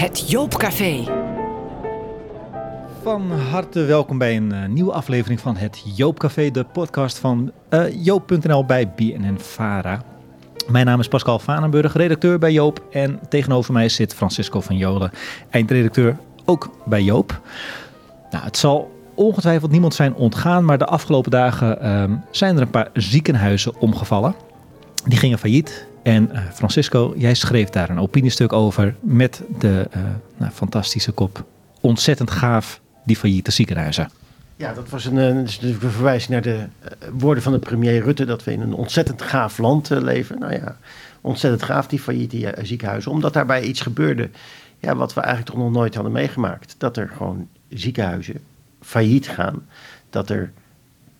[0.00, 1.04] Het Joopcafé.
[3.02, 8.04] Van harte welkom bij een uh, nieuwe aflevering van het Joopcafé, de podcast van uh,
[8.04, 10.02] Joop.nl bij BNN Vara.
[10.68, 12.82] Mijn naam is Pascal Vanenburg, redacteur bij Joop.
[12.90, 15.10] En tegenover mij zit Francisco van Jolen,
[15.50, 17.40] eindredacteur ook bij Joop.
[18.30, 22.70] Nou, het zal ongetwijfeld niemand zijn ontgaan, maar de afgelopen dagen uh, zijn er een
[22.70, 24.34] paar ziekenhuizen omgevallen.
[25.04, 25.88] Die gingen failliet.
[26.02, 30.02] En uh, Francisco, jij schreef daar een opiniestuk over met de uh,
[30.36, 31.44] nou, fantastische kop.
[31.80, 34.10] Ontzettend gaaf, die failliete ziekenhuizen.
[34.56, 36.64] Ja, dat was een, een, een verwijzing naar de
[37.12, 38.24] woorden van de premier Rutte...
[38.24, 40.38] dat we in een ontzettend gaaf land leven.
[40.38, 40.76] Nou ja,
[41.20, 43.10] ontzettend gaaf, die failliete ziekenhuizen.
[43.10, 44.30] Omdat daarbij iets gebeurde
[44.78, 46.74] ja, wat we eigenlijk toch nog nooit hadden meegemaakt.
[46.78, 48.40] Dat er gewoon ziekenhuizen
[48.80, 49.66] failliet gaan.
[50.10, 50.52] Dat er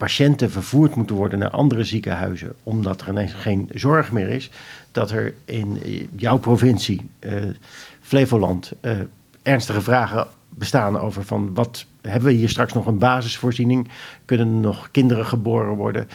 [0.00, 4.50] patiënten vervoerd moeten worden naar andere ziekenhuizen omdat er ineens geen zorg meer is.
[4.92, 5.78] Dat er in
[6.16, 7.32] jouw provincie, uh,
[8.00, 8.92] Flevoland, uh,
[9.42, 13.88] ernstige vragen bestaan over van wat hebben we hier straks nog een basisvoorziening?
[14.24, 16.08] Kunnen nog kinderen geboren worden?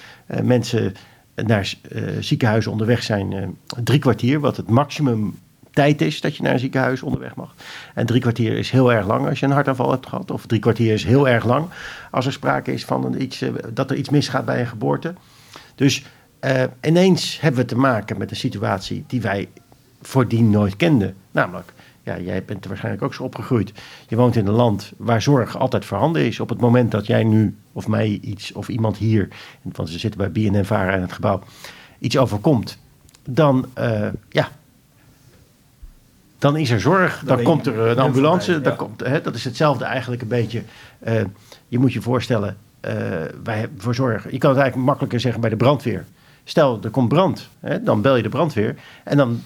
[0.43, 0.93] Mensen
[1.35, 1.73] naar
[2.19, 5.35] ziekenhuizen onderweg zijn drie kwartier, wat het maximum
[5.75, 7.55] tijd is dat je naar een ziekenhuis onderweg mag.
[7.93, 10.31] En drie kwartier is heel erg lang als je een hartaanval hebt gehad.
[10.31, 11.67] Of drie kwartier is heel erg lang
[12.11, 15.13] als er sprake is van een iets, dat er iets misgaat bij een geboorte.
[15.75, 16.05] Dus
[16.41, 19.49] uh, ineens hebben we te maken met een situatie die wij
[20.01, 21.15] voordien nooit kenden.
[21.31, 23.71] Namelijk, ja, jij bent er waarschijnlijk ook zo opgegroeid.
[24.07, 26.39] Je woont in een land waar zorg altijd voorhanden is.
[26.39, 29.27] Op het moment dat jij nu, of mij iets, of iemand hier,
[29.61, 31.41] want ze zitten bij BNN-Vara in het gebouw,
[31.99, 32.77] iets overkomt,
[33.29, 34.49] dan, uh, ja,
[36.45, 38.51] dan is er zorg, dan, dan komt er een ambulance.
[38.51, 38.59] Ja.
[38.59, 40.61] dan komt, hè, dat is hetzelfde eigenlijk een beetje.
[41.07, 41.21] Uh,
[41.67, 42.91] je moet je voorstellen, uh,
[43.43, 44.31] wij voor zorg.
[44.31, 46.05] Je kan het eigenlijk makkelijker zeggen bij de brandweer.
[46.43, 48.75] Stel, er komt brand, hè, dan bel je de brandweer.
[49.03, 49.41] En dan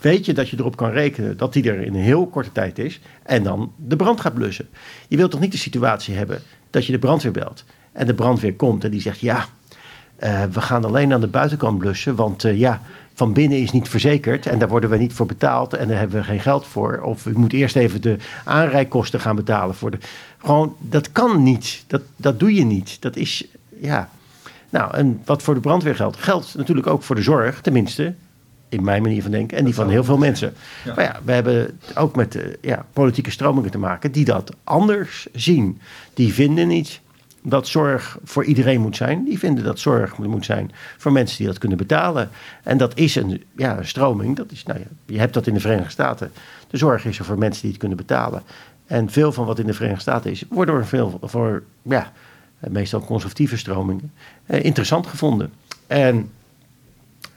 [0.00, 2.78] weet je dat je erop kan rekenen dat die er in een heel korte tijd
[2.78, 3.00] is.
[3.22, 4.68] En dan de brand gaat blussen.
[5.08, 7.64] Je wilt toch niet de situatie hebben dat je de brandweer belt.
[7.92, 9.46] En de brandweer komt en die zegt: Ja,
[10.18, 12.14] uh, we gaan alleen aan de buitenkant blussen.
[12.14, 12.80] Want ja,
[13.14, 16.18] van binnen is niet verzekerd en daar worden we niet voor betaald en daar hebben
[16.18, 17.00] we geen geld voor.
[17.02, 19.98] Of u moet eerst even de aanrijkosten gaan betalen voor de.
[20.38, 21.84] Gewoon, dat kan niet.
[21.86, 22.96] Dat, dat doe je niet.
[23.02, 23.44] Dat is,
[23.80, 24.08] ja.
[24.70, 28.14] Nou, en wat voor de brandweer geldt, geldt natuurlijk ook voor de zorg, tenminste.
[28.68, 30.54] In mijn manier van denken en die van heel veel mensen.
[30.84, 30.94] Ja.
[30.94, 35.26] Maar ja, we hebben ook met de, ja, politieke stromingen te maken die dat anders
[35.32, 35.80] zien.
[36.14, 37.00] Die vinden niet
[37.46, 39.24] dat zorg voor iedereen moet zijn.
[39.24, 42.30] Die vinden dat zorg moet zijn voor mensen die dat kunnen betalen.
[42.62, 44.36] En dat is een ja, stroming.
[44.36, 46.32] Dat is, nou ja, je hebt dat in de Verenigde Staten.
[46.70, 48.42] De zorg is er voor mensen die het kunnen betalen.
[48.86, 52.12] En veel van wat in de Verenigde Staten is, wordt door veel voor ja,
[52.58, 54.12] meestal conservatieve stromingen
[54.46, 55.52] eh, interessant gevonden.
[55.86, 56.30] En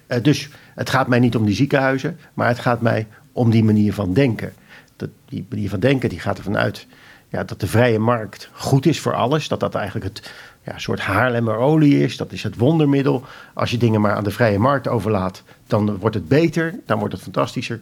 [0.07, 3.63] eh, dus het gaat mij niet om die ziekenhuizen, maar het gaat mij om die
[3.63, 4.53] manier van denken.
[4.95, 6.87] Dat, die manier van denken die gaat ervan uit
[7.29, 9.47] ja, dat de vrije markt goed is voor alles.
[9.47, 10.33] Dat dat eigenlijk het
[10.63, 12.17] ja, soort Haarlemmerolie is.
[12.17, 13.23] Dat is het wondermiddel.
[13.53, 16.79] Als je dingen maar aan de vrije markt overlaat, dan wordt het beter.
[16.85, 17.79] Dan wordt het fantastischer.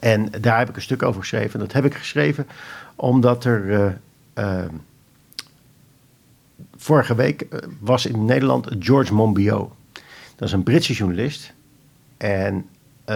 [0.00, 1.58] En daar heb ik een stuk over geschreven.
[1.58, 2.46] Dat heb ik geschreven
[2.96, 3.64] omdat er.
[3.64, 3.86] Uh,
[4.34, 4.64] uh,
[6.76, 7.46] vorige week
[7.80, 9.72] was in Nederland George Monbiot.
[10.36, 11.52] Dat is een Britse journalist.
[12.16, 12.66] En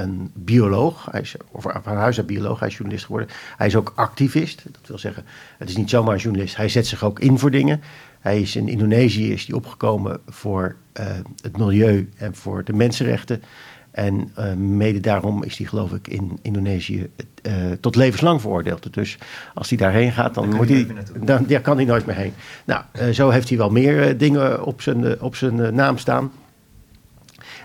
[0.03, 1.09] een bioloog.
[1.11, 3.31] Hij is van huis uit bioloog, hij is journalist geworden.
[3.57, 4.63] Hij is ook activist.
[4.73, 5.25] Dat wil zeggen,
[5.59, 6.57] het is niet zomaar een journalist.
[6.57, 7.81] Hij zet zich ook in voor dingen.
[8.21, 11.07] Hij is in Indonesië is die opgekomen voor uh,
[11.41, 13.43] het milieu en voor de mensenrechten.
[13.91, 17.11] En uh, mede daarom is hij, geloof ik, in Indonesië
[17.43, 18.95] uh, tot levenslang veroordeeld.
[18.95, 19.19] Dus
[19.55, 20.87] als hij daarheen gaat, dan, moet hij,
[21.21, 22.33] dan ja, kan hij nooit meer heen.
[22.65, 26.31] Nou, zo heeft hij wel meer dingen op zijn, op zijn naam staan.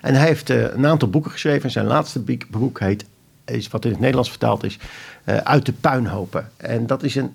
[0.01, 1.71] En hij heeft uh, een aantal boeken geschreven.
[1.71, 3.05] Zijn laatste boek heet,
[3.45, 4.79] is wat in het Nederlands vertaald is,
[5.25, 6.49] uh, Uit de puinhopen.
[6.57, 7.33] En dat is een,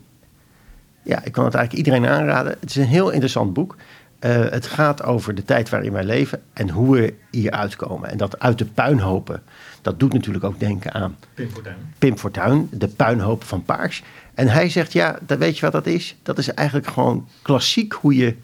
[1.03, 2.57] ja, ik kan het eigenlijk iedereen aanraden.
[2.61, 3.77] Het is een heel interessant boek.
[4.21, 8.11] Uh, het gaat over de tijd waarin wij leven en hoe we hier uitkomen.
[8.11, 9.43] En dat uit de puinhopen,
[9.83, 11.77] dat doet natuurlijk ook denken aan Pim Fortuyn.
[11.99, 14.03] Pim Fortuyn, de puinhoop van Paars.
[14.35, 16.17] En hij zegt, ja, dat weet je wat dat is?
[16.23, 18.35] Dat is eigenlijk gewoon klassiek hoe je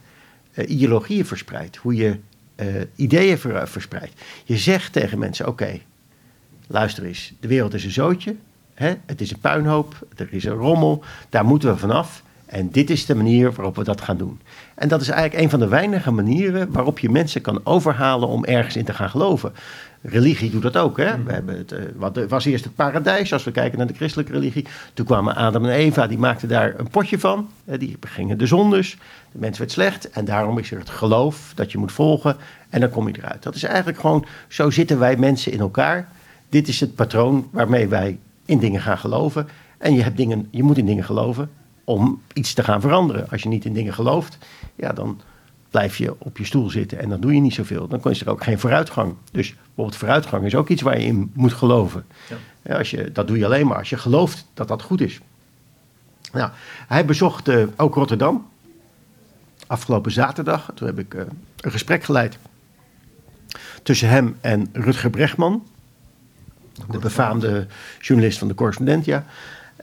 [0.54, 1.76] uh, ideologieën verspreidt.
[1.76, 2.18] Hoe je
[2.62, 4.20] uh, ideeën ver, verspreidt.
[4.44, 5.80] Je zegt tegen mensen: oké,
[6.66, 8.36] luister eens, de wereld is een zootje,
[8.74, 8.94] hè?
[9.06, 12.22] het is een puinhoop, er is een rommel, daar moeten we vanaf.
[12.52, 14.40] En dit is de manier waarop we dat gaan doen.
[14.74, 18.44] En dat is eigenlijk een van de weinige manieren waarop je mensen kan overhalen om
[18.44, 19.52] ergens in te gaan geloven.
[20.02, 20.96] Religie doet dat ook.
[20.96, 21.22] Hè?
[21.22, 24.32] We hebben het, uh, wat was eerst het paradijs, als we kijken naar de christelijke
[24.32, 24.66] religie.
[24.94, 27.48] Toen kwamen Adam en Eva, die maakten daar een potje van.
[27.64, 28.96] Die gingen de zondes.
[29.32, 30.10] De mens werd slecht.
[30.10, 32.36] En daarom is er het geloof dat je moet volgen.
[32.68, 33.42] En dan kom je eruit.
[33.42, 36.08] Dat is eigenlijk gewoon, zo zitten wij mensen in elkaar.
[36.48, 39.48] Dit is het patroon waarmee wij in dingen gaan geloven.
[39.78, 41.50] En je, hebt dingen, je moet in dingen geloven
[41.84, 43.30] om iets te gaan veranderen.
[43.30, 44.38] Als je niet in dingen gelooft,
[44.74, 45.20] ja, dan
[45.70, 47.88] blijf je op je stoel zitten en dan doe je niet zoveel.
[47.88, 49.14] Dan is er ook geen vooruitgang.
[49.32, 52.04] Dus bijvoorbeeld vooruitgang is ook iets waar je in moet geloven.
[52.62, 52.76] Ja.
[52.76, 55.20] als je, dat doe je alleen maar als je gelooft dat dat goed is.
[56.32, 56.50] Nou,
[56.88, 58.46] hij bezocht uh, ook Rotterdam
[59.66, 60.70] afgelopen zaterdag.
[60.74, 61.22] Toen heb ik uh,
[61.60, 62.38] een gesprek geleid
[63.82, 65.66] tussen hem en Rutger Brechtman,
[66.90, 67.66] de befaamde
[68.00, 69.24] journalist van de Correspondent, ja.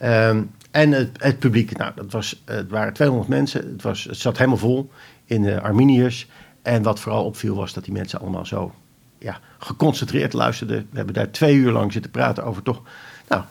[0.02, 3.72] Um, en het, publiek, nou, dat was, het waren 200 mensen.
[3.72, 4.90] Het, was, het zat helemaal vol
[5.24, 6.26] in de Arminiërs.
[6.62, 8.74] En wat vooral opviel was dat die mensen allemaal zo
[9.18, 10.86] ja, geconcentreerd luisterden.
[10.90, 12.82] We hebben daar twee uur lang zitten praten over toch,
[13.28, 13.42] nou,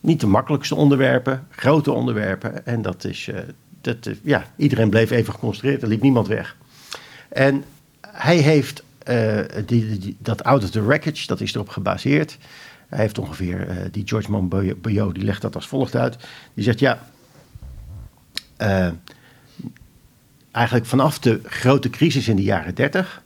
[0.00, 2.66] niet de makkelijkste onderwerpen, grote onderwerpen.
[2.66, 3.38] En dat is, uh,
[3.80, 6.56] dat, uh, ja, iedereen bleef even geconcentreerd, er liep niemand weg.
[7.28, 7.64] En
[8.00, 8.82] hij heeft
[9.66, 12.38] die, die, dat out of the wreckage, dat is erop gebaseerd.
[12.90, 16.16] Hij heeft ongeveer, uh, die George Monbiot, die legt dat als volgt uit.
[16.54, 16.98] Die zegt, ja,
[18.58, 18.88] uh,
[20.50, 23.22] eigenlijk vanaf de grote crisis in de jaren 30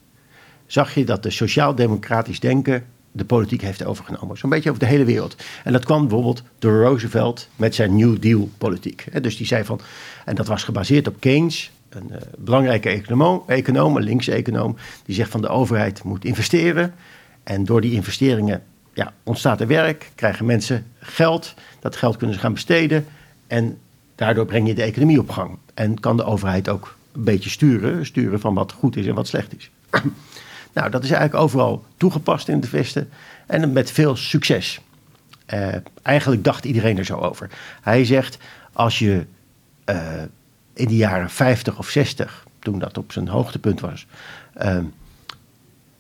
[0.66, 4.38] zag je dat de sociaal-democratisch denken de politiek heeft overgenomen.
[4.38, 5.36] Zo'n beetje over de hele wereld.
[5.64, 9.22] En dat kwam bijvoorbeeld door Roosevelt met zijn New Deal politiek.
[9.22, 9.80] Dus die zei van,
[10.24, 15.30] en dat was gebaseerd op Keynes, een uh, belangrijke econoom, econoom, linkse econoom, die zegt
[15.30, 16.94] van de overheid moet investeren.
[17.42, 18.62] En door die investeringen
[18.94, 23.06] ja, ontstaat er werk, krijgen mensen geld, dat geld kunnen ze gaan besteden
[23.46, 23.78] en
[24.14, 25.58] daardoor breng je de economie op gang.
[25.74, 29.26] En kan de overheid ook een beetje sturen, sturen van wat goed is en wat
[29.26, 29.70] slecht is.
[30.74, 33.08] nou, dat is eigenlijk overal toegepast in de Westen
[33.46, 34.80] en met veel succes.
[35.54, 37.50] Uh, eigenlijk dacht iedereen er zo over.
[37.82, 38.38] Hij zegt,
[38.72, 39.26] als je
[39.90, 40.22] uh,
[40.72, 44.06] in de jaren 50 of 60, toen dat op zijn hoogtepunt was,
[44.62, 44.78] uh,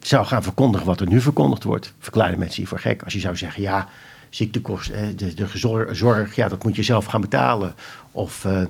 [0.06, 3.02] zou gaan verkondigen wat er nu verkondigd wordt, verklaarden mensen je voor gek.
[3.02, 3.88] Als je zou zeggen, ja,
[4.30, 5.46] ziektekosten, de, de
[5.92, 7.74] zorg, ja, dat moet je zelf gaan betalen.
[8.10, 8.60] Of uh,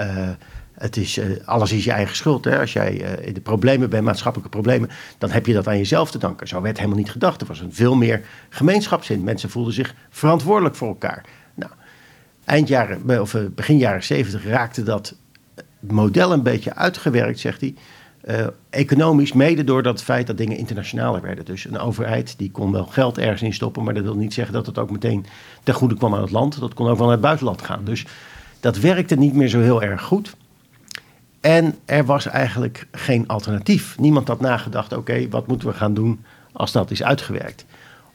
[0.00, 0.28] uh,
[0.72, 2.44] het is, alles is je eigen schuld.
[2.44, 2.60] Hè?
[2.60, 6.18] Als jij in de problemen bent, maatschappelijke problemen, dan heb je dat aan jezelf te
[6.18, 6.48] danken.
[6.48, 7.40] Zo werd helemaal niet gedacht.
[7.40, 9.24] Er was een veel meer gemeenschapszin.
[9.24, 11.24] Mensen voelden zich verantwoordelijk voor elkaar.
[11.54, 11.72] Nou,
[12.44, 15.14] eind jaren, of begin jaren zeventig raakte dat
[15.80, 17.74] model een beetje uitgewerkt, zegt hij.
[18.30, 21.44] Uh, economisch, mede door dat feit dat dingen internationaler werden.
[21.44, 24.54] Dus een overheid die kon wel geld ergens in stoppen, maar dat wil niet zeggen
[24.54, 25.26] dat het ook meteen
[25.62, 26.60] ten goede kwam aan het land.
[26.60, 27.84] Dat kon ook wel naar het buitenland gaan.
[27.84, 28.06] Dus
[28.60, 30.36] dat werkte niet meer zo heel erg goed.
[31.40, 33.98] En er was eigenlijk geen alternatief.
[33.98, 37.64] Niemand had nagedacht, oké, wat moeten we gaan doen als dat is uitgewerkt.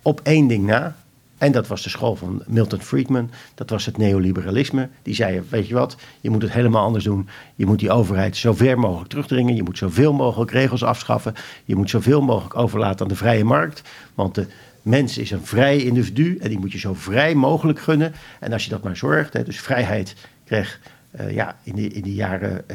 [0.02, 0.96] Op één ding na,
[1.38, 3.32] en dat was de school van Milton Friedman.
[3.56, 4.90] Dat was het neoliberalisme.
[5.02, 7.28] Die zei, weet je wat, je moet het helemaal anders doen.
[7.56, 9.56] Je moet die overheid zo ver mogelijk terugdringen.
[9.56, 11.34] Je moet zoveel mogelijk regels afschaffen.
[11.66, 13.82] Je moet zoveel mogelijk overlaten aan de vrije markt.
[14.14, 14.48] Want de
[14.82, 18.14] mens is een vrij individu en die moet je zo vrij mogelijk gunnen.
[18.40, 20.16] En als je dat maar zorgt, hè, dus vrijheid
[20.46, 20.80] kreeg...
[21.20, 22.66] Uh, ja, in de, in de jaren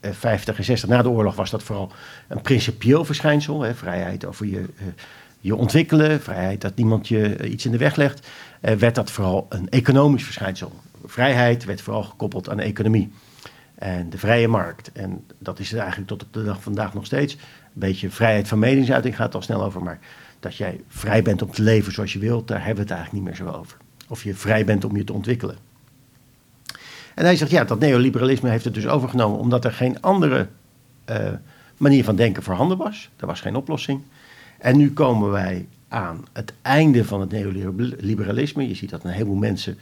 [0.00, 1.92] 50 en 60 na de oorlog was dat vooral
[2.28, 3.62] een principieel verschijnsel.
[3.62, 4.64] Hè, vrijheid over je...
[5.40, 8.28] je ontwikkelen, vrijheid dat niemand je eh, iets in de weg legt,
[8.60, 10.72] eh, werd dat vooral een economisch verschijnsel.
[11.04, 13.12] Vrijheid werd vooral gekoppeld aan de economie
[13.74, 14.92] en de vrije markt.
[14.92, 17.34] En dat is eigenlijk tot op de dag vandaag nog steeds.
[17.34, 17.40] Een
[17.72, 19.98] beetje vrijheid van meningsuiting gaat al snel over, maar
[20.40, 23.24] dat jij vrij bent om te leven zoals je wilt, daar hebben we het eigenlijk
[23.24, 23.76] niet meer zo over.
[24.08, 25.56] Of je vrij bent om je te ontwikkelen.
[27.14, 30.46] En hij zegt, ja, dat neoliberalisme heeft het dus overgenomen omdat er geen andere
[31.10, 31.16] uh,
[31.76, 33.10] manier van denken voorhanden was.
[33.16, 34.02] Er was geen oplossing.
[34.58, 38.68] En nu komen wij aan het einde van het neoliberalisme.
[38.68, 39.78] Je ziet dat een heleboel mensen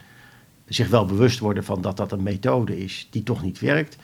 [0.67, 3.97] zich wel bewust worden van dat dat een methode is die toch niet werkt.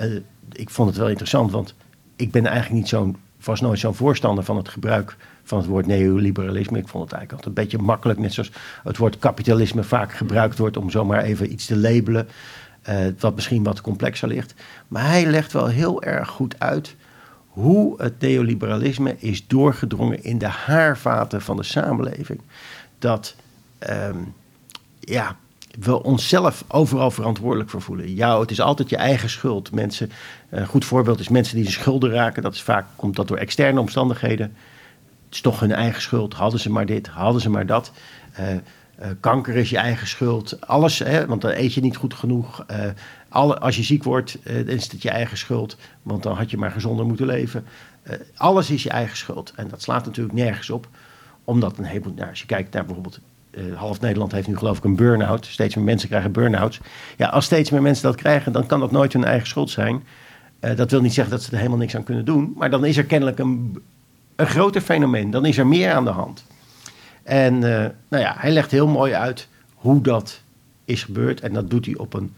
[0.00, 0.16] Uh,
[0.52, 1.74] ik vond het wel interessant, want
[2.16, 5.86] ik ben eigenlijk niet zo'n, was nooit zo'n voorstander van het gebruik van het woord
[5.86, 6.78] neoliberalisme.
[6.78, 10.58] Ik vond het eigenlijk altijd een beetje makkelijk, net zoals het woord kapitalisme vaak gebruikt
[10.58, 12.28] wordt om zomaar even iets te labelen,
[12.88, 14.54] uh, wat misschien wat complexer ligt.
[14.88, 16.96] Maar hij legt wel heel erg goed uit
[17.60, 22.40] hoe het neoliberalisme is doorgedrongen in de haarvaten van de samenleving.
[22.98, 23.34] Dat
[23.90, 24.34] um,
[25.00, 25.36] ja,
[25.78, 28.14] we onszelf overal verantwoordelijk voor voelen.
[28.14, 29.72] Ja, het is altijd je eigen schuld.
[29.72, 30.10] Mensen,
[30.50, 32.42] een goed voorbeeld is mensen die de schulden raken.
[32.42, 34.46] Dat is vaak komt dat door externe omstandigheden.
[35.24, 36.34] Het is toch hun eigen schuld.
[36.34, 37.92] Hadden ze maar dit, hadden ze maar dat.
[38.40, 40.66] Uh, uh, kanker is je eigen schuld.
[40.66, 42.64] Alles, hè, want dan eet je niet goed genoeg.
[42.70, 42.76] Uh,
[43.30, 45.76] alle, als je ziek wordt, uh, dan is het je eigen schuld.
[46.02, 47.64] Want dan had je maar gezonder moeten leven.
[48.36, 49.52] alles is je eigen schuld.
[49.56, 50.88] En dat slaat natuurlijk nergens op.
[51.44, 53.20] Omdat een heleboel, nou, als je kijkt naar bijvoorbeeld...
[53.74, 55.46] half Nederland heeft nu geloof ik een burn-out.
[55.46, 56.80] Steeds meer mensen krijgen burn-outs.
[57.16, 60.02] Ja, als steeds meer mensen dat krijgen, dan kan dat nooit hun eigen schuld zijn.
[60.60, 62.52] dat wil niet zeggen dat ze er helemaal niks aan kunnen doen.
[62.56, 63.82] Maar dan is er kennelijk een,
[64.36, 65.30] een groter fenomeen.
[65.30, 66.44] Dan is er meer aan de hand.
[67.22, 70.40] En nou ja, hij legt heel mooi uit hoe dat
[70.84, 71.40] is gebeurd.
[71.40, 72.32] En dat doet hij op een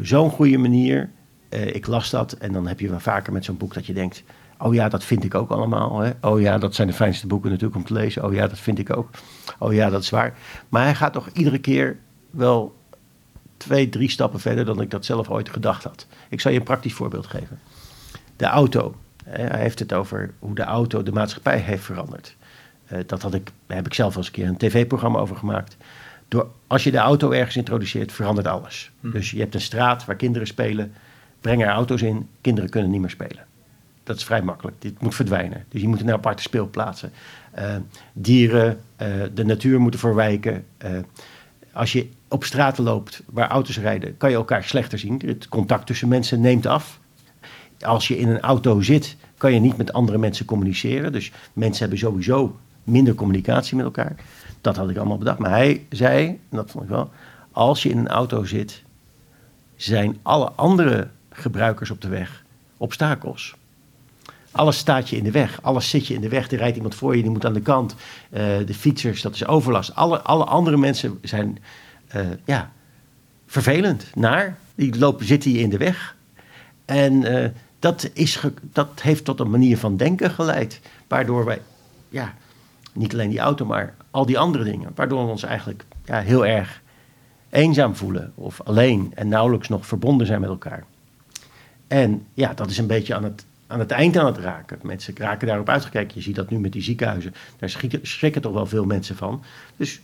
[0.00, 1.10] zo'n goede manier.
[1.48, 3.92] Eh, ik las dat en dan heb je wel vaker met zo'n boek dat je
[3.92, 4.22] denkt...
[4.60, 5.98] Oh ja, dat vind ik ook allemaal.
[5.98, 6.10] Hè?
[6.20, 8.24] Oh ja, dat zijn de fijnste boeken natuurlijk om te lezen.
[8.24, 9.10] Oh ja, dat vind ik ook.
[9.58, 10.34] Oh ja, dat is waar.
[10.68, 11.96] Maar hij gaat toch iedere keer
[12.30, 12.76] wel
[13.56, 16.06] twee, drie stappen verder dan ik dat zelf ooit gedacht had.
[16.28, 17.58] Ik zal je een praktisch voorbeeld geven.
[18.36, 18.94] De auto.
[19.24, 22.36] Hij heeft het over hoe de auto de maatschappij heeft veranderd.
[22.92, 25.76] Uh, dat had ik, daar heb ik zelf eens een keer een tv-programma over gemaakt.
[26.28, 28.90] Door, als je de auto ergens introduceert, verandert alles.
[29.00, 29.10] Hm.
[29.10, 30.92] Dus je hebt een straat waar kinderen spelen.
[31.40, 33.46] Breng er auto's in, kinderen kunnen niet meer spelen.
[34.02, 34.76] Dat is vrij makkelijk.
[34.82, 35.64] Dit moet verdwijnen.
[35.68, 37.12] Dus je moet een aparte speelplaatsen.
[37.58, 37.76] Uh,
[38.12, 40.64] dieren, uh, de natuur moeten verwijken.
[41.72, 45.22] als je op straten loopt waar auto's rijden, kan je elkaar slechter zien.
[45.24, 47.00] Het contact tussen mensen neemt af.
[47.80, 51.12] Als je in een auto zit, kan je niet met andere mensen communiceren.
[51.12, 52.58] Dus mensen hebben sowieso
[52.88, 54.16] minder communicatie met elkaar.
[54.60, 55.38] Dat had ik allemaal bedacht.
[55.38, 57.10] Maar hij zei, en dat vond ik wel,
[57.52, 58.82] als je in een auto zit,
[59.76, 62.44] zijn alle andere gebruikers op de weg
[62.76, 63.56] obstakels.
[64.50, 65.62] Alles staat je in de weg.
[65.62, 66.50] Alles zit je in de weg.
[66.50, 67.94] Er rijdt iemand voor je, die moet aan de kant.
[68.30, 69.94] Uh, de fietsers, dat is overlast.
[69.94, 71.58] Alle, alle andere mensen zijn
[72.16, 72.72] uh, ja,
[73.46, 74.58] vervelend, naar.
[74.74, 76.16] Die lopen, zitten je in de weg.
[76.84, 78.40] En uh, dat, is
[78.72, 80.80] dat heeft tot een manier van denken geleid.
[81.08, 81.60] Waardoor wij,
[82.08, 82.34] ja,
[82.92, 84.90] niet alleen die auto, maar al die andere dingen.
[84.94, 86.82] Waardoor we ons eigenlijk ja, heel erg
[87.50, 88.32] eenzaam voelen.
[88.34, 90.84] Of alleen en nauwelijks nog verbonden zijn met elkaar.
[91.86, 94.78] En ja, dat is een beetje aan het, aan het eind aan het raken.
[94.82, 96.12] Mensen raken daarop uitgekeken.
[96.14, 97.34] Je ziet dat nu met die ziekenhuizen.
[97.58, 99.42] Daar schrikken, schrikken toch wel veel mensen van.
[99.76, 100.00] Dus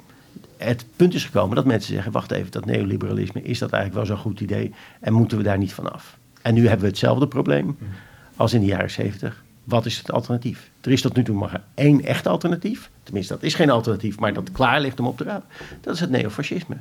[0.56, 4.16] het punt is gekomen dat mensen zeggen: wacht even, dat neoliberalisme, is dat eigenlijk wel
[4.16, 4.74] zo'n goed idee?
[5.00, 6.18] En moeten we daar niet van af?
[6.42, 7.90] En nu hebben we hetzelfde probleem mhm.
[8.36, 9.43] als in de jaren zeventig.
[9.64, 10.70] Wat is het alternatief?
[10.80, 12.90] Er is tot nu toe maar één echt alternatief.
[13.02, 15.48] Tenminste, dat is geen alternatief, maar dat klaar ligt om op te rapen.
[15.80, 16.76] Dat is het neofascisme.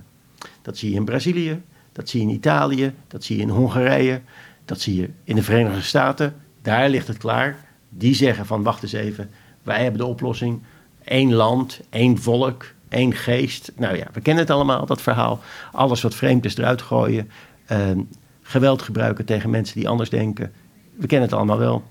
[0.62, 1.62] Dat zie je in Brazilië,
[1.92, 4.22] dat zie je in Italië, dat zie je in Hongarije,
[4.66, 6.36] dat zie je in de Verenigde Staten.
[6.62, 7.58] Daar ligt het klaar.
[7.90, 9.30] Die zeggen van wacht eens even,
[9.64, 10.62] wij hebben de oplossing.
[11.04, 13.72] Eén land, één volk, één geest.
[13.76, 15.40] Nou ja, we kennen het allemaal, dat verhaal.
[15.72, 17.30] Alles wat vreemd is eruit gooien.
[17.66, 18.00] Ehm,
[18.42, 20.52] geweld gebruiken tegen mensen die anders denken.
[20.96, 21.84] We kennen het allemaal wel.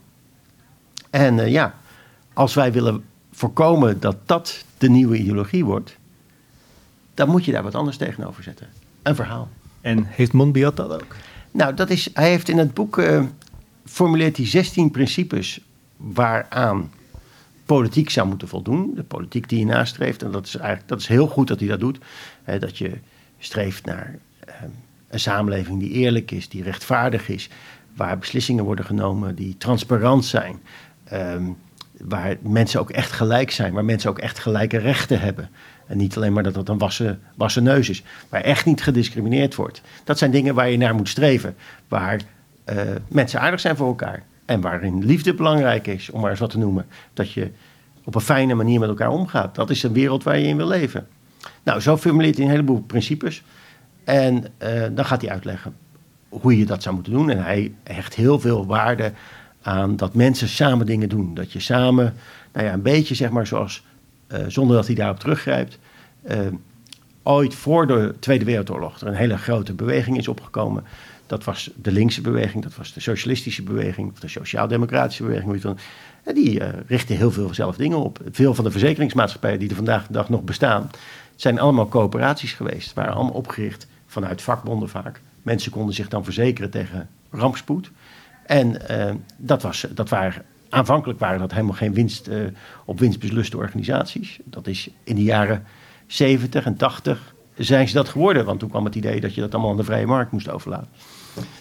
[1.12, 1.74] En uh, ja,
[2.32, 5.96] als wij willen voorkomen dat dat de nieuwe ideologie wordt,
[7.14, 8.68] dan moet je daar wat anders tegenover zetten.
[9.02, 9.48] Een verhaal.
[9.80, 11.16] En heeft Monbiot dat ook?
[11.50, 13.24] Nou, dat is, hij heeft in het boek uh,
[13.84, 15.60] formuleert hij 16 principes
[15.96, 16.90] waaraan
[17.64, 18.92] politiek zou moeten voldoen.
[18.94, 20.22] De politiek die je nastreeft.
[20.22, 21.98] En dat is eigenlijk dat is heel goed dat hij dat doet.
[22.42, 22.98] Hè, dat je
[23.38, 24.54] streeft naar uh,
[25.08, 27.50] een samenleving die eerlijk is, die rechtvaardig is,
[27.96, 30.60] waar beslissingen worden genomen die transparant zijn,
[31.12, 31.56] um,
[31.98, 35.50] waar mensen ook echt gelijk zijn, waar mensen ook echt gelijke rechten hebben.
[35.86, 39.54] En niet alleen maar dat dat een wassen, wassen neus is, waar echt niet gediscrimineerd
[39.54, 39.82] wordt.
[40.04, 41.56] Dat zijn dingen waar je naar moet streven,
[41.88, 42.20] waar
[42.66, 42.76] uh,
[43.08, 44.22] mensen aardig zijn voor elkaar.
[44.44, 46.86] En waarin liefde belangrijk is, om maar eens wat te noemen.
[47.14, 47.50] Dat je
[48.04, 49.54] op een fijne manier met elkaar omgaat.
[49.54, 51.06] Dat is een wereld waar je in wil leven.
[51.62, 53.42] Nou, zo formuleert hij een heleboel principes.
[54.04, 55.74] En uh, dan gaat hij uitleggen
[56.28, 57.30] hoe je dat zou moeten doen.
[57.30, 59.12] En hij hecht heel veel waarde
[59.62, 61.34] aan dat mensen samen dingen doen.
[61.34, 62.14] Dat je samen,
[62.52, 63.82] nou ja, een beetje zeg maar zoals,
[64.32, 65.78] uh, zonder dat hij daarop teruggrijpt,
[66.30, 66.38] uh,
[67.22, 70.84] ooit voor de Tweede Wereldoorlog er een hele grote beweging is opgekomen.
[71.26, 75.76] Dat was de linkse beweging, dat was de socialistische beweging, of de sociaal-democratische beweging.
[76.22, 78.18] En die uh, richten heel veel zelf dingen op.
[78.30, 80.90] Veel van de verzekeringsmaatschappijen die er vandaag de dag nog bestaan,
[81.36, 82.92] zijn allemaal coöperaties geweest.
[82.92, 85.20] Waren allemaal opgericht vanuit vakbonden vaak.
[85.42, 87.90] Mensen konden zich dan verzekeren tegen rampspoed.
[88.46, 92.44] En uh, dat, was, dat waren, aanvankelijk waren dat helemaal geen winst, uh,
[92.84, 94.38] op winst besluste organisaties.
[94.44, 95.64] Dat is in de jaren
[96.06, 98.44] 70 en 80 zijn ze dat geworden.
[98.44, 100.88] Want toen kwam het idee dat je dat allemaal aan de vrije markt moest overlaten.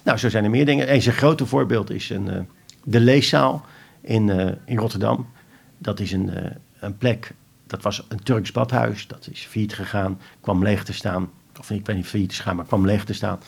[0.03, 0.93] Nou, zo zijn er meer dingen.
[0.93, 2.39] Een grote voorbeeld is een, uh,
[2.83, 3.65] de leeszaal
[4.01, 4.29] in,
[4.65, 5.29] in Rotterdam.
[5.77, 6.31] Dat is een,
[6.79, 7.33] een plek,
[7.67, 9.07] dat was een Turks badhuis.
[9.07, 11.29] Dat is failliet gegaan, kwam leeg te staan.
[11.59, 13.39] Of ik weet niet failliet te gaan, maar kwam leeg te staan.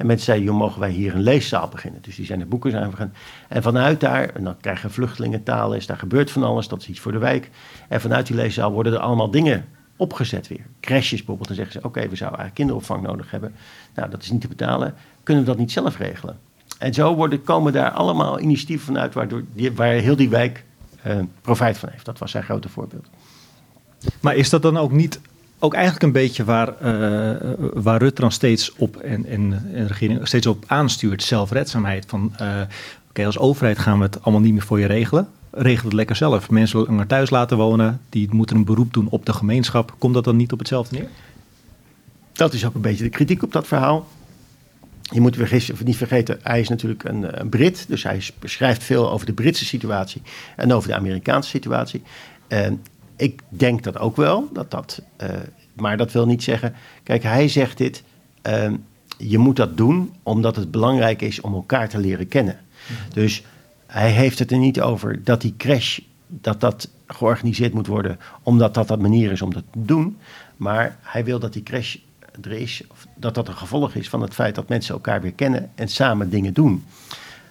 [0.00, 2.02] En mensen zeiden, mogen wij hier een leeszaal beginnen?
[2.02, 3.14] Dus die zijn de boeken zijn begonnen.
[3.48, 7.00] En vanuit daar, en dan krijgen vluchtelingen taalles, daar gebeurt van alles, dat is iets
[7.00, 7.50] voor de wijk.
[7.88, 9.64] En vanuit die leeszaal worden er allemaal dingen
[9.96, 10.66] opgezet weer.
[10.80, 13.54] Crashes bijvoorbeeld, dan zeggen ze, oké, we zouden eigenlijk kinderopvang nodig hebben.
[13.94, 14.94] Nou, dat is niet te betalen.
[15.22, 16.38] Kunnen we dat niet zelf regelen?
[16.78, 20.64] En zo worden, komen daar allemaal initiatieven vanuit waardoor die, waar heel die wijk
[21.06, 22.04] uh, profijt van heeft.
[22.04, 23.06] Dat was zijn grote voorbeeld.
[24.20, 25.20] Maar is dat dan ook niet
[25.62, 27.36] ook eigenlijk een beetje waar, uh,
[27.74, 32.04] waar Rutte dan steeds op en, en, de regering steeds op aanstuurt, zelfredzaamheid.
[32.08, 32.60] Van uh,
[33.08, 35.28] oké, als overheid gaan we het allemaal niet meer voor je regelen.
[35.50, 36.50] Regel het lekker zelf.
[36.50, 39.94] Mensen langer thuis laten wonen, die moeten een beroep doen op de gemeenschap.
[39.98, 41.08] Komt dat dan niet op hetzelfde neer?
[42.40, 44.08] dat is ook een beetje de kritiek op dat verhaal.
[45.02, 49.26] Je moet niet vergeten, hij is natuurlijk een, een, Brit, dus hij beschrijft veel over
[49.26, 50.22] de Britse situatie
[50.56, 52.02] en over de Amerikaanse situatie.
[53.20, 55.28] Ik denk dat ook wel, dat dat, uh,
[55.72, 56.74] maar dat wil niet zeggen.
[57.02, 58.02] Kijk, hij zegt dit,
[58.46, 58.72] uh,
[59.16, 62.58] je moet dat doen omdat het belangrijk is om elkaar te leren kennen.
[62.86, 63.14] Mhm.
[63.14, 63.42] Dus
[63.86, 68.74] hij heeft het er niet over dat die crash, dat dat georganiseerd moet worden, omdat
[68.74, 70.18] dat dat manier is om dat te doen.
[70.56, 71.96] Maar hij wil dat die crash
[72.42, 72.82] er is,
[73.16, 76.30] dat dat een gevolg is van het feit dat mensen elkaar weer kennen en samen
[76.30, 76.84] dingen doen.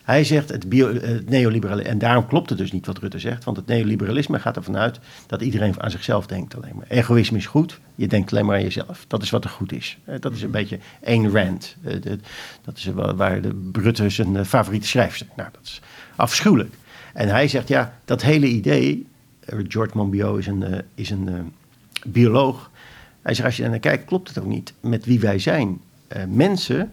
[0.09, 0.65] Hij zegt het,
[1.01, 4.55] het neoliberalisme, en daarom klopt het dus niet wat Rutte zegt, want het neoliberalisme gaat
[4.55, 6.85] ervan uit dat iedereen aan zichzelf denkt alleen maar.
[6.87, 9.05] Egoïsme is goed, je denkt alleen maar aan jezelf.
[9.07, 9.97] Dat is wat er goed is.
[10.19, 11.75] Dat is een beetje één rant.
[12.61, 15.27] Dat is waar de Rutte zijn eh, favoriete schrijfster.
[15.35, 15.81] Nou, dat is
[16.15, 16.73] afschuwelijk.
[17.13, 19.07] En hij zegt, ja, dat hele idee,
[19.39, 21.53] eh, George Monbiot is een, eh, is een
[22.05, 22.71] bioloog,
[23.21, 25.81] hij zegt, als je naar kijkt, klopt het ook niet met wie wij zijn.
[26.27, 26.91] mensen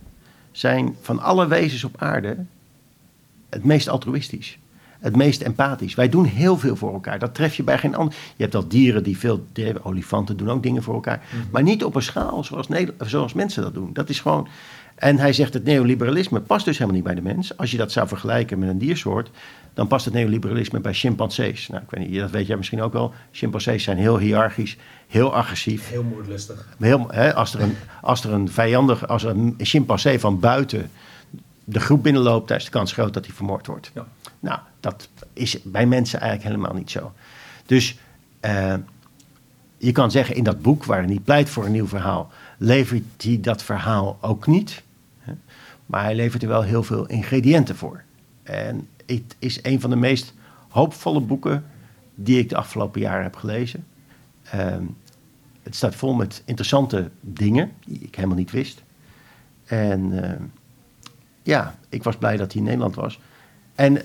[0.52, 2.36] zijn van alle wezens op aarde
[3.50, 4.58] het meest altruïstisch.
[5.00, 5.94] Het meest empathisch.
[5.94, 7.18] Wij doen heel veel voor elkaar.
[7.18, 8.14] Dat tref je bij geen ander.
[8.36, 9.46] Je hebt al dieren die veel.
[9.82, 11.22] Olifanten doen ook dingen voor elkaar.
[11.30, 11.42] Mhm.
[11.50, 12.66] Maar niet op een schaal zoals,
[12.98, 13.90] zoals mensen dat doen.
[13.92, 14.48] Dat is gewoon.
[14.96, 17.56] En hij zegt het neoliberalisme past dus helemaal niet bij de mens.
[17.56, 19.30] Als je dat zou vergelijken met een diersoort,
[19.74, 21.68] dan past het neoliberalisme bij chimpansees.
[21.68, 23.12] Nou, ik weet niet, dat weet jij misschien ook wel.
[23.30, 24.76] Chimpansees zijn heel hiërarchisch,
[25.06, 25.88] heel agressief.
[25.88, 26.68] Heel moordlustig.
[26.78, 30.90] Heel, hè, als, er een, als er een vijandig, als er een chimpansee van buiten
[31.68, 33.90] de groep binnenloopt, daar is de kans groot dat hij vermoord wordt.
[33.94, 34.06] Ja.
[34.40, 37.12] Nou, dat is bij mensen eigenlijk helemaal niet zo.
[37.66, 37.98] Dus
[38.40, 38.74] uh,
[39.76, 43.40] je kan zeggen, in dat boek, waar hij pleit voor een nieuw verhaal, levert hij
[43.40, 44.82] dat verhaal ook niet.
[45.18, 45.32] Hè?
[45.86, 48.02] Maar hij levert er wel heel veel ingrediënten voor.
[48.42, 50.34] En het is een van de meest
[50.68, 51.64] hoopvolle boeken
[52.14, 53.86] die ik de afgelopen jaren heb gelezen.
[54.54, 54.76] Uh,
[55.62, 58.82] het staat vol met interessante dingen die ik helemaal niet wist.
[59.64, 60.30] En uh,
[61.46, 63.20] ja, ik was blij dat hij in Nederland was.
[63.74, 64.02] En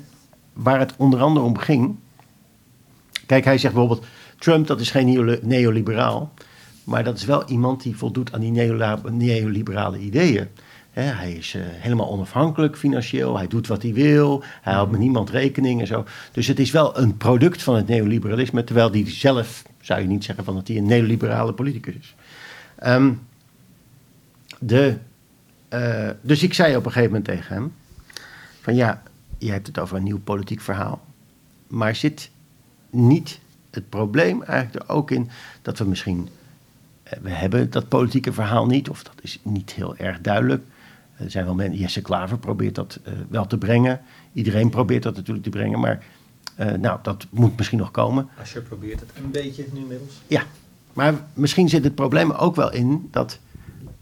[0.54, 1.96] waar het onder andere om ging.
[3.26, 4.06] Kijk, hij zegt bijvoorbeeld:
[4.40, 6.34] Trump, dat is geen neoliberaal.
[6.84, 8.52] Maar dat is wel iemand die voldoet aan die
[9.12, 10.48] neoliberale ideeën.
[10.92, 13.38] hij is uh, helemaal onafhankelijk financieel.
[13.38, 14.44] Hij doet wat hij wil.
[14.62, 16.06] Hij houdt met niemand rekening en zo.
[16.32, 18.64] Dus het is wel een product van het neoliberalisme.
[18.64, 22.16] Terwijl hij zelf, zou je niet zeggen van dat hij een neoliberale politicus is.
[22.88, 23.22] Um,
[24.60, 24.98] de
[25.74, 27.74] uh, dus ik zei op een gegeven moment tegen hem:
[28.62, 29.04] van ja,
[29.38, 31.02] je hebt het over een nieuw politiek verhaal.
[31.68, 32.32] Maar zit
[32.90, 35.30] niet het probleem eigenlijk er ook in
[35.62, 36.30] dat we misschien.
[37.04, 40.64] Eh, we hebben dat politieke verhaal niet, of dat is niet heel erg duidelijk.
[41.16, 44.02] Er zijn wel mensen, Jesse Klaver probeert dat uh, wel te brengen.
[44.34, 46.04] Iedereen probeert dat natuurlijk te brengen, maar
[46.60, 48.30] uh, nou, dat moet misschien nog komen.
[48.40, 50.22] Als je probeert het een beetje nu inmiddels.
[50.28, 50.44] Ja,
[50.94, 53.40] maar misschien zit het probleem ook wel in dat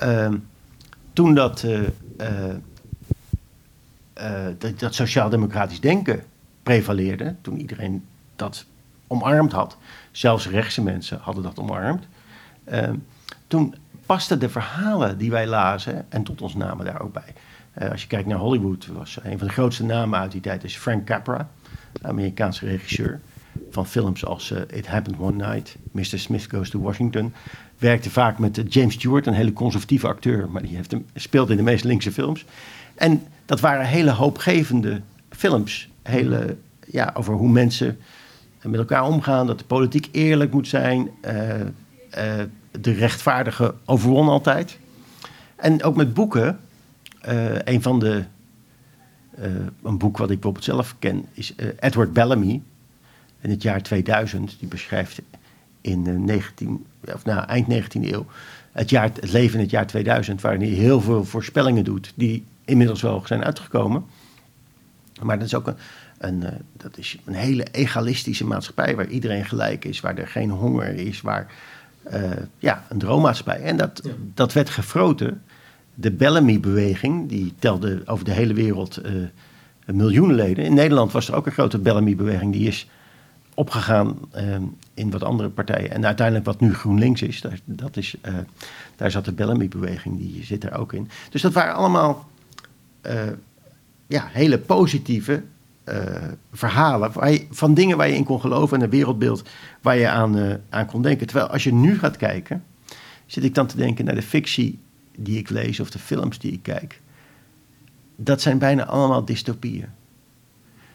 [0.04, 0.34] uh,
[1.20, 1.82] toen dat, uh,
[4.58, 6.24] dat, dat sociaal-democratisch denken
[6.64, 8.06] prevaleerde, toen iedereen
[8.36, 8.66] dat
[9.08, 9.78] omarmd had,
[10.12, 12.08] zelfs rechtse mensen hadden dat omarmd,
[13.48, 17.34] toen pasten de verhalen die wij lazen en tot ons namen daar ook bij.
[17.90, 20.78] als je kijkt naar Hollywood, was een van de grootste namen uit die tijd is
[20.78, 21.50] Frank Capra,
[22.02, 23.20] Amerikaanse regisseur
[23.70, 26.20] van films als It Happened One Night, Mr.
[26.20, 27.34] Smith Goes to Washington
[27.80, 31.58] werkte vaak met James Stewart, een hele conservatieve acteur, maar die heeft hem, speelde in
[31.58, 32.46] de meest linkse films.
[32.96, 35.90] En dat waren hele hoopgevende films.
[36.04, 38.00] Hele, ja, over hoe mensen
[38.62, 41.54] met elkaar omgaan, dat de politiek eerlijk moet zijn, uh,
[42.82, 44.78] de rechtvaardige overwon altijd.
[45.56, 46.60] En ook met boeken.
[47.64, 48.24] Een van de.
[49.84, 52.62] een boek wat ik bijvoorbeeld zelf ken is Edward Bellamy.
[53.42, 54.56] In het jaar 2000.
[54.60, 55.22] Die beschrijft
[55.82, 58.26] in 19, of nou, eind 19e eeuw.
[58.72, 62.46] Het, jaar, het leven in het jaar 2000, waarin hij heel veel voorspellingen doet, die
[62.66, 64.06] inmiddels wel zijn uitgekomen.
[65.22, 65.78] Maar dat is ook een,
[66.18, 70.50] een, uh, dat is een hele egalistische maatschappij, waar iedereen gelijk is, waar er geen
[70.50, 71.52] honger is, waar
[72.14, 73.62] uh, ja, een droommaatschappij.
[73.62, 74.02] En dat,
[74.34, 75.42] dat werd gefroten.
[75.94, 79.12] De Bellamy-beweging, die telde over de hele wereld uh,
[79.86, 80.66] miljoenen leden.
[80.66, 82.88] In Nederland was er ook een grote Bellamy-beweging, die is
[83.60, 85.92] opgegaan ehm, in wat andere partijen.
[85.92, 88.34] En uiteindelijk wat nu GroenLinks is, daar, dat is, uh,
[88.96, 91.10] daar zat de Bellamy-beweging, die zit er ook in.
[91.30, 92.30] Dus dat waren allemaal
[93.06, 93.14] uh,
[94.08, 95.44] ja, hele positieve
[95.86, 95.96] uh,
[96.52, 99.44] verhalen je, van dingen waar je in kon geloven en een wereldbeeld
[99.82, 101.28] waar je aan, aan kon denken.
[101.28, 102.64] Terwijl als je nu gaat kijken,
[103.26, 104.80] zit ik dan te denken naar de fictie
[105.18, 107.02] die ik lees of de films die ik kijk.
[108.16, 109.90] Dat zijn bijna allemaal dystopieën.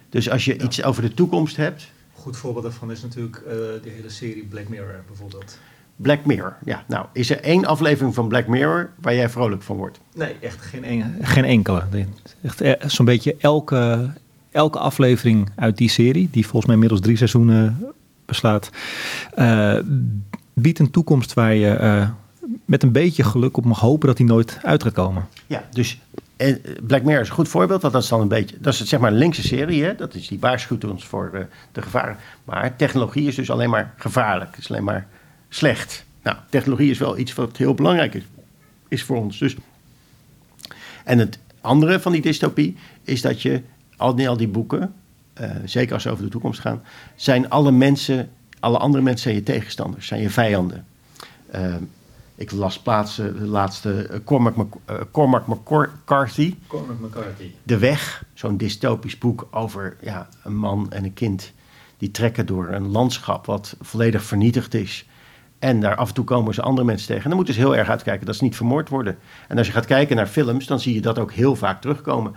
[0.08, 3.90] Dus als je iets over de toekomst hebt, goed voorbeeld daarvan is natuurlijk uh, de
[3.90, 5.58] hele serie Black Mirror bijvoorbeeld.
[5.96, 6.56] Black Mirror.
[6.64, 10.00] Ja, nou, is er één aflevering van Black Mirror waar jij vrolijk van wordt?
[10.14, 11.82] Nee, echt geen, en, geen enkele.
[12.42, 14.10] Echt eh, zo'n beetje elke,
[14.50, 17.92] elke aflevering uit die serie, die volgens mij inmiddels drie seizoenen
[18.24, 18.70] beslaat,
[19.38, 19.78] uh,
[20.52, 22.08] biedt een toekomst waar je uh,
[22.64, 25.26] met een beetje geluk op mag hopen dat die nooit uit gaat komen.
[25.46, 26.00] Ja, dus
[26.36, 28.84] en Black Mirror is een goed voorbeeld, want dat is dan een beetje, dat is
[28.84, 29.94] zeg maar een linkse serie, hè?
[29.94, 31.40] dat is die waarschuwt ons voor uh,
[31.72, 32.16] de gevaren.
[32.44, 35.06] Maar technologie is dus alleen maar gevaarlijk, het is alleen maar
[35.48, 36.04] slecht.
[36.22, 38.22] Nou, technologie is wel iets wat heel belangrijk is,
[38.88, 39.38] is voor ons.
[39.38, 39.56] Dus.
[41.04, 43.62] En het andere van die dystopie is dat je
[43.96, 44.94] al die, al die boeken,
[45.40, 46.82] uh, zeker als ze over de toekomst gaan,
[47.14, 50.86] zijn alle mensen, alle andere mensen zijn je tegenstanders, zijn je vijanden.
[51.54, 51.74] Uh,
[52.34, 56.54] ik las plaatsen, de laatste Cormac, uh, Cormac McCarthy.
[56.66, 57.50] Cormac McCarthy.
[57.62, 61.52] De Weg, zo'n dystopisch boek over ja, een man en een kind.
[61.98, 65.06] Die trekken door een landschap wat volledig vernietigd is.
[65.58, 67.22] En daar af en toe komen ze andere mensen tegen.
[67.22, 69.18] En dan moeten ze heel erg uitkijken dat ze niet vermoord worden.
[69.48, 72.34] En als je gaat kijken naar films, dan zie je dat ook heel vaak terugkomen.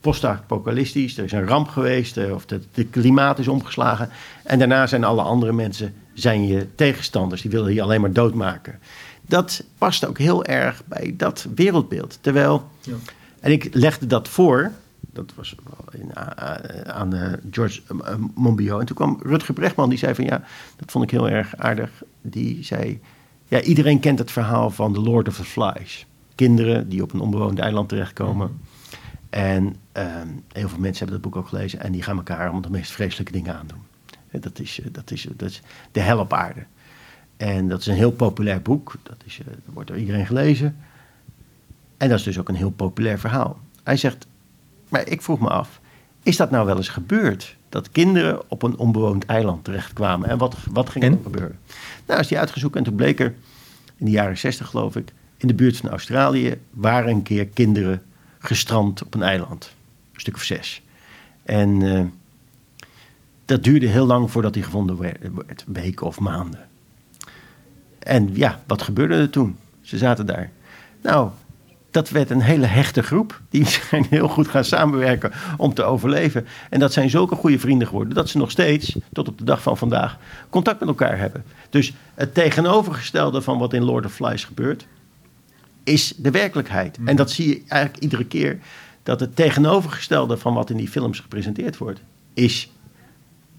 [0.00, 4.10] Post-apocalyptisch, er is een ramp geweest, of het klimaat is omgeslagen.
[4.44, 7.42] En daarna zijn alle andere mensen zijn je tegenstanders.
[7.42, 8.78] Die willen je alleen maar doodmaken.
[9.28, 12.18] Dat past ook heel erg bij dat wereldbeeld.
[12.20, 12.94] Terwijl, ja.
[13.40, 15.54] en ik legde dat voor, dat was
[15.90, 16.16] in,
[16.86, 18.80] aan uh, George uh, Monbiot.
[18.80, 20.44] En toen kwam Rutger Brechtman, die zei van ja,
[20.76, 21.90] dat vond ik heel erg aardig.
[22.22, 23.00] Die zei,
[23.48, 26.06] ja, iedereen kent het verhaal van The Lord of the Flies.
[26.34, 28.48] Kinderen die op een onbewoond eiland terechtkomen.
[28.48, 28.58] Mm.
[29.30, 31.80] En um, heel veel mensen hebben dat boek ook gelezen.
[31.80, 33.82] En die gaan elkaar allemaal de meest vreselijke dingen aandoen.
[34.30, 35.62] Dat is, dat is, dat is
[35.92, 36.64] de hel op aarde.
[37.38, 38.94] En dat is een heel populair boek.
[39.02, 40.76] Dat, is, dat wordt door iedereen gelezen.
[41.96, 43.58] En dat is dus ook een heel populair verhaal.
[43.82, 44.26] Hij zegt,
[44.88, 45.80] maar ik vroeg me af,
[46.22, 47.56] is dat nou wel eens gebeurd?
[47.68, 50.28] Dat kinderen op een onbewoond eiland terechtkwamen.
[50.28, 51.58] En wat, wat ging er gebeuren?
[52.06, 53.34] Nou, is die uitgezocht en toen bleek er,
[53.96, 58.02] in de jaren 60 geloof ik, in de buurt van Australië waren een keer kinderen
[58.38, 59.72] gestrand op een eiland.
[60.12, 60.82] Een stuk of zes.
[61.42, 62.04] En uh,
[63.44, 66.68] dat duurde heel lang voordat die gevonden werd, weken of maanden.
[67.98, 69.56] En ja, wat gebeurde er toen?
[69.80, 70.50] Ze zaten daar.
[71.02, 71.30] Nou,
[71.90, 73.40] dat werd een hele hechte groep.
[73.48, 76.46] Die zijn heel goed gaan samenwerken om te overleven.
[76.70, 79.62] En dat zijn zulke goede vrienden geworden dat ze nog steeds, tot op de dag
[79.62, 80.18] van vandaag,
[80.50, 81.44] contact met elkaar hebben.
[81.70, 84.86] Dus het tegenovergestelde van wat in Lord of Flies gebeurt,
[85.84, 86.98] is de werkelijkheid.
[87.04, 88.58] En dat zie je eigenlijk iedere keer.
[89.02, 92.00] Dat het tegenovergestelde van wat in die films gepresenteerd wordt,
[92.34, 92.70] is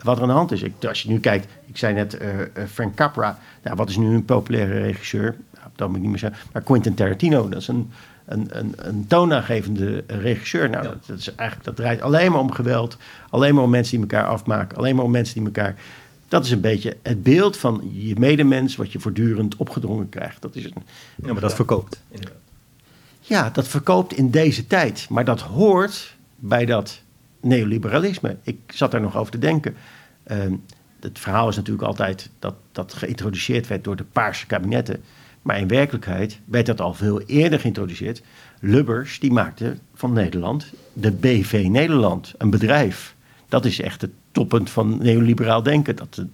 [0.03, 0.62] wat er aan de hand is.
[0.62, 3.39] Ik, als je nu kijkt, ik zei net uh, Frank Capra.
[3.63, 5.35] Nou, wat is nu een populaire regisseur?
[5.53, 6.39] Nou, dat moet ik niet meer zeggen.
[6.53, 7.91] Maar Quentin Tarantino, dat is een,
[8.25, 10.69] een, een, een toonaangevende regisseur.
[10.69, 10.89] Nou, ja.
[10.89, 12.97] dat, dat, is eigenlijk, dat draait alleen maar om geweld.
[13.29, 14.77] Alleen maar om mensen die elkaar afmaken.
[14.77, 15.75] Alleen maar om mensen die elkaar...
[16.27, 18.75] Dat is een beetje het beeld van je medemens...
[18.75, 20.41] wat je voortdurend opgedrongen krijgt.
[20.41, 20.73] Dat is een,
[21.23, 22.01] ja, maar dat verkoopt.
[23.21, 25.07] Ja, dat verkoopt in deze tijd.
[25.09, 27.01] Maar dat hoort bij dat
[27.41, 28.38] neoliberalisme.
[28.43, 29.75] Ik zat daar nog over te denken.
[30.28, 30.38] Uh,
[30.99, 35.04] het verhaal is natuurlijk altijd dat dat geïntroduceerd werd door de paarse kabinetten.
[35.41, 38.21] Maar in werkelijkheid werd dat al veel eerder geïntroduceerd.
[38.60, 43.15] Lubbers die maakte van Nederland de BV Nederland, een bedrijf.
[43.47, 45.95] Dat is echt het toppunt van neoliberaal denken.
[45.95, 46.28] Dat de,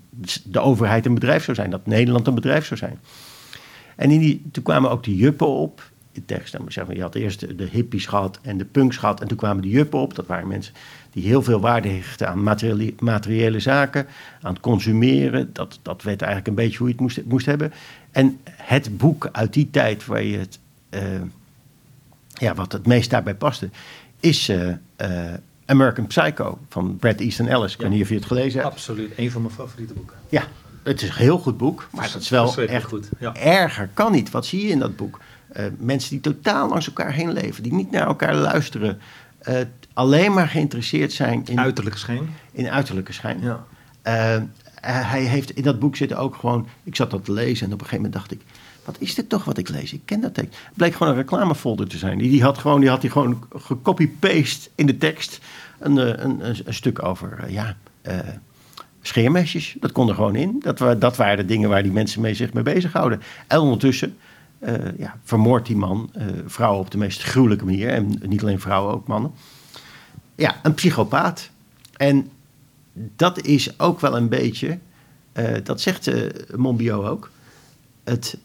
[0.44, 3.00] de overheid een bedrijf zou zijn, dat Nederland een bedrijf zou zijn.
[3.96, 5.92] En in die, toen kwamen ook de juppen op.
[6.16, 9.22] In tegenstelling, zeg maar, je had eerst de, de hippies gehad en de punks gehad.
[9.22, 10.16] En toen kwamen de juppen op.
[10.16, 10.74] Dat waren mensen
[11.12, 14.08] die heel veel waarde hechten aan materiële, materiële zaken,
[14.42, 15.50] aan het consumeren.
[15.54, 17.74] Dat, dat werd eigenlijk een beetje hoe je het moest, moest hebben.
[18.12, 21.02] En het boek uit die tijd waar je het, uh,
[22.34, 23.70] ja, wat het meest daarbij paste,
[24.20, 25.34] is uh, uh,
[25.66, 27.74] American Psycho van Brad Easton Ellis.
[27.74, 28.74] Ik weet niet of je het gelezen hebt.
[28.74, 30.18] Absoluut, een van mijn favoriete boeken.
[30.30, 30.44] Ja,
[30.84, 33.10] het is een heel goed boek, maar het is wel echt goed.
[33.20, 33.36] Ja.
[33.36, 34.32] Erger kan niet.
[34.32, 35.20] Wat zie je in dat boek?
[35.78, 39.00] Mensen die totaal langs elkaar heen leven, die niet naar elkaar luisteren,
[39.50, 39.58] uh,
[39.94, 42.30] alleen maar geïnteresseerd zijn in uiterlijke schijn.
[42.52, 43.42] In uiterlijke schijn.
[43.42, 43.66] Ja.
[44.08, 44.44] Uh,
[44.82, 46.68] hij heeft in dat boek zitten ook gewoon.
[46.84, 48.42] Ik zat dat te lezen en op een gegeven moment dacht ik.
[48.86, 49.94] Wat is dit toch wat ik lees?
[49.94, 50.58] Ik ken dat tekst.
[50.66, 52.18] Het bleek gewoon een reclamefolder te zijn.
[52.18, 55.40] Die, die had gewoon, die had die gewoon gecopy-paste in de tekst.
[55.80, 57.76] Een, een, een, een stuk over, uh, ja,
[59.02, 59.76] scheermesjes.
[59.80, 60.60] Dat kon er gewoon in.
[60.60, 63.22] Dat, dat waren de dingen waar die mensen mee zich mee bezighouden.
[63.48, 64.24] En ondertussen uh,
[64.98, 67.90] ja, vermoordt die man uh, vrouwen op de meest gruwelijke manier.
[67.90, 69.32] En niet alleen vrouwen, ook mannen.
[70.36, 71.50] Ja, een psychopaat.
[71.98, 72.30] En
[72.94, 74.80] dat is ook wel een beetje,
[75.34, 76.12] uh, dat zegt
[76.56, 77.32] Monbiot ook.
[78.04, 78.38] Het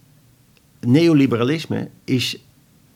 [0.80, 2.38] neoliberalisme is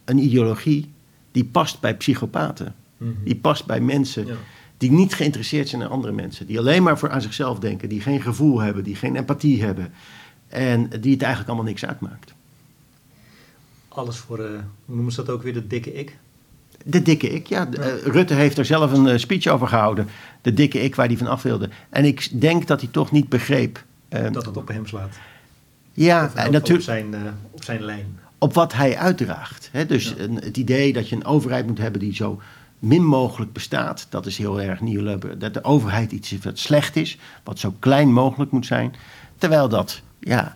[0.05, 0.93] een ideologie
[1.33, 2.75] die past bij psychopaten.
[2.97, 3.25] Mm -hmm.
[3.25, 4.35] Die past bij mensen ja.
[4.77, 6.47] die niet geïnteresseerd zijn in andere mensen.
[6.47, 7.89] Die alleen maar voor aan zichzelf denken.
[7.89, 9.93] Die geen gevoel hebben, die geen empathie hebben.
[10.49, 12.34] En die het eigenlijk allemaal niks uitmaakt.
[13.95, 14.47] Alles voor, uh,
[14.85, 16.17] noemen ze dat ook weer, de dikke ik?
[16.85, 17.69] De dikke ik, ja.
[18.05, 20.09] Rutte heeft er zelf een speech over gehouden.
[20.43, 21.69] De dikke ik waar hij van af wilde.
[21.91, 23.85] En ik denk dat hij toch niet begreep...
[24.09, 25.17] dat het op hem slaat.
[25.93, 26.69] Ja, natuurlijk.
[26.69, 27.15] Op zijn,
[27.51, 29.71] op zijn lijn op wat hij uitdraagt.
[29.87, 32.41] Dus een, het idee dat je een overheid moet hebben die zo
[32.79, 35.19] min mogelijk bestaat, dat is heel erg nieuw.
[35.39, 38.95] Dat de overheid iets is wat slecht is, wat zo klein mogelijk moet zijn.
[39.39, 40.55] Terwijl dat ja,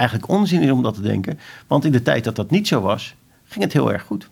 [0.00, 1.38] eigenlijk onzin is om dat te denken.
[1.66, 4.28] Want in de tijd dat dat niet zo was, ging het heel erg goed.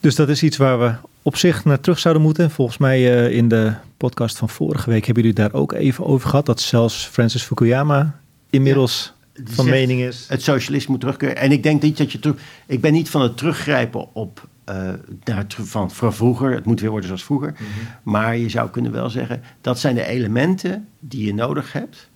[0.00, 2.50] Dus dat is iets waar we op zich naar terug zouden moeten.
[2.50, 6.28] Volgens mij uh, in de podcast van vorige week hebben jullie daar ook even over
[6.28, 6.46] gehad.
[6.46, 9.12] Dat zelfs Francis Fukuyama inmiddels
[9.44, 10.26] van mening is.
[10.28, 11.36] Het socialisme moet terugkeren.
[11.36, 12.40] En ik denk niet dat je terug.
[12.66, 14.48] Ik ben niet van het teruggrijpen op.
[14.70, 14.92] Uh,
[15.24, 16.54] naar, van, van vroeger.
[16.54, 17.52] Het moet weer worden zoals vroeger.
[17.52, 17.64] Mhm.
[18.02, 19.42] Maar je zou kunnen wel zeggen.
[19.60, 22.08] Dat zijn de elementen die je nodig hebt.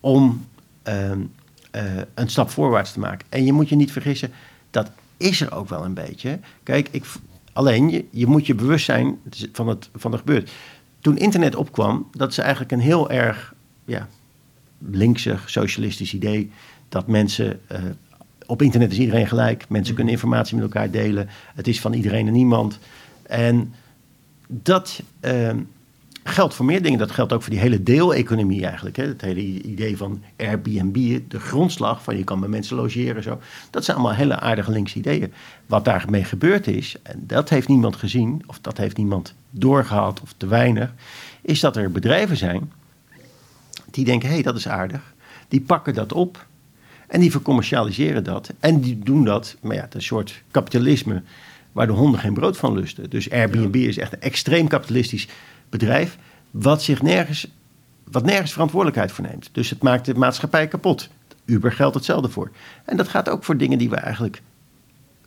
[0.00, 0.46] om
[0.86, 1.20] ehm,
[1.70, 1.82] eh,
[2.14, 3.26] een stap voorwaarts te maken.
[3.28, 4.30] En je moet je niet vergissen.
[4.70, 6.38] dat is er ook wel een beetje.
[6.62, 7.04] Kijk, ik,
[7.52, 9.18] alleen je, je moet je bewust zijn
[9.52, 10.50] van het van er gebeurt.
[11.00, 14.08] Toen internet opkwam, dat is eigenlijk een heel erg ja,
[14.78, 16.50] linkse, socialistisch idee
[16.88, 17.60] dat mensen.
[17.72, 17.78] Uh,
[18.46, 19.68] op internet is iedereen gelijk.
[19.68, 21.28] Mensen kunnen informatie met elkaar delen.
[21.54, 22.78] Het is van iedereen en niemand.
[23.22, 23.74] En
[24.46, 25.50] dat uh,
[26.26, 26.98] geldt voor meer dingen.
[26.98, 28.96] Dat geldt ook voor die hele deeleconomie eigenlijk.
[28.96, 29.06] Hè.
[29.06, 33.22] Het hele idee van Airbnb, de grondslag van je kan bij mensen logeren.
[33.22, 33.40] Zo.
[33.70, 35.32] Dat zijn allemaal hele aardige linkse ideeën.
[35.66, 40.34] Wat daarmee gebeurd is, en dat heeft niemand gezien, of dat heeft niemand doorgehad of
[40.36, 40.94] te weinig,
[41.42, 42.72] is dat er bedrijven zijn
[43.90, 45.14] die denken, hé, hey, dat is aardig.
[45.48, 46.46] Die pakken dat op
[47.06, 48.52] en die vercommercialiseren dat.
[48.60, 51.22] En die doen dat, maar ja, het is een soort kapitalisme
[51.72, 53.10] waar de honden geen brood van lusten.
[53.10, 55.28] Dus Airbnb is echt een extreem kapitalistisch
[55.78, 56.18] bedrijf,
[56.50, 57.46] wat zich nergens,
[58.10, 59.48] wat nergens verantwoordelijkheid voor neemt.
[59.52, 61.08] Dus het maakt de maatschappij kapot.
[61.44, 62.50] Uber geldt hetzelfde voor.
[62.84, 64.42] En dat gaat ook voor dingen die we eigenlijk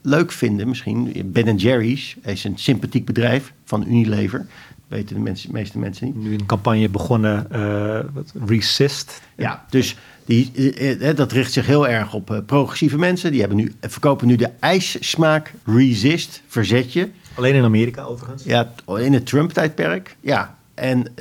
[0.01, 0.67] leuk vinden.
[0.67, 4.47] Misschien Ben Jerry's is een sympathiek bedrijf van Unilever
[4.89, 6.15] weten de mensen, meeste mensen niet.
[6.15, 7.99] Nu een campagne begonnen, uh,
[8.45, 9.21] Resist.
[9.35, 10.51] Ja, dus die,
[10.99, 13.31] uh, dat richt zich heel erg op uh, progressieve mensen.
[13.31, 17.09] Die hebben nu, verkopen nu de ijssmaak Resist, verzetje.
[17.39, 18.43] Alleen in Amerika overigens?
[18.43, 20.15] Ja, in het Trump-tijdperk.
[20.19, 21.13] Ja, en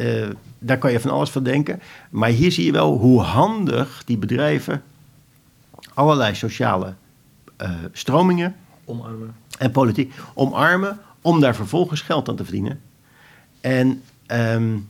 [0.59, 1.81] daar kan je van alles van denken.
[2.11, 4.83] Maar hier zie je wel hoe handig die bedrijven
[5.95, 6.95] allerlei sociale
[7.93, 8.55] stromingen...
[8.85, 9.35] Omarmen.
[9.59, 12.81] En politiek omarmen om daar vervolgens geld aan te verdienen.
[13.61, 14.89] En um,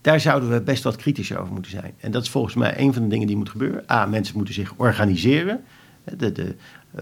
[0.00, 1.92] daar zouden we best wat kritisch over moeten zijn.
[2.00, 3.84] En dat is volgens mij een van de dingen die moet gebeuren.
[3.90, 5.64] A, mensen moeten zich organiseren.
[6.16, 6.54] De, de,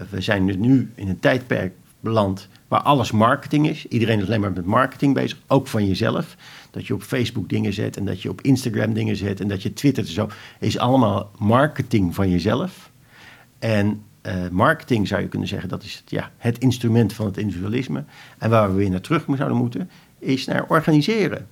[0.09, 3.87] we zijn nu in een tijdperk beland waar alles marketing is.
[3.87, 6.35] Iedereen is alleen maar met marketing bezig, ook van jezelf.
[6.71, 9.61] Dat je op Facebook dingen zet en dat je op Instagram dingen zet en dat
[9.61, 10.29] je twittert en zo.
[10.59, 12.91] Is allemaal marketing van jezelf.
[13.59, 17.37] En uh, marketing zou je kunnen zeggen, dat is het, ja, het instrument van het
[17.37, 18.03] individualisme.
[18.37, 21.47] En waar we weer naar terug zouden moeten, is naar organiseren.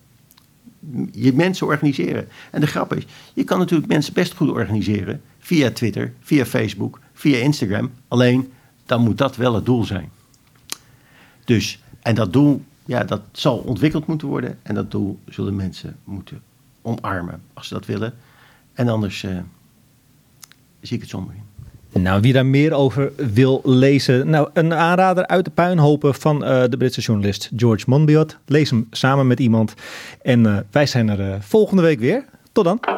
[1.11, 2.27] Je mensen organiseren.
[2.51, 6.99] En de grap is, je kan natuurlijk mensen best goed organiseren via Twitter, via Facebook,
[7.13, 7.91] via Instagram.
[8.07, 8.51] Alleen
[8.85, 10.09] dan moet dat wel het doel zijn.
[11.47, 14.57] Dus, en dat doel, ja, dat zal ontwikkeld moeten worden.
[14.63, 16.41] En dat doel zullen mensen moeten
[16.81, 18.13] omarmen als ze dat willen.
[18.73, 19.37] En anders uh,
[20.81, 21.33] zie ik het somber.
[21.91, 26.63] Nou, wie daar meer over wil lezen, nou, een aanrader uit de puinhopen van uh,
[26.69, 28.37] de Britse journalist George Monbiot.
[28.45, 29.73] Lees hem samen met iemand.
[30.21, 32.25] En uh, wij zijn er volgende week weer.
[32.51, 32.96] Tot dan.